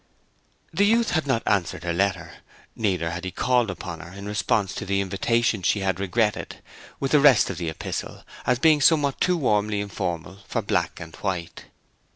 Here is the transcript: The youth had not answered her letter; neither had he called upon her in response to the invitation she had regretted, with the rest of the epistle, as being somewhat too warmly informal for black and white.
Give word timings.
The 0.73 0.87
youth 0.87 1.11
had 1.11 1.27
not 1.27 1.43
answered 1.45 1.83
her 1.83 1.93
letter; 1.93 2.37
neither 2.75 3.11
had 3.11 3.23
he 3.23 3.29
called 3.29 3.69
upon 3.69 3.99
her 3.99 4.11
in 4.11 4.25
response 4.27 4.73
to 4.73 4.83
the 4.83 4.99
invitation 4.99 5.61
she 5.61 5.81
had 5.81 5.99
regretted, 5.99 6.55
with 6.99 7.11
the 7.11 7.19
rest 7.19 7.51
of 7.51 7.59
the 7.59 7.69
epistle, 7.69 8.23
as 8.47 8.57
being 8.57 8.81
somewhat 8.81 9.21
too 9.21 9.37
warmly 9.37 9.79
informal 9.79 10.39
for 10.47 10.63
black 10.63 10.99
and 10.99 11.15
white. 11.17 11.65